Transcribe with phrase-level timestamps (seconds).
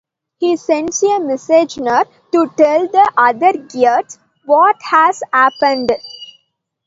[0.39, 5.91] He sends a messenger to tell the other Geats what has happened.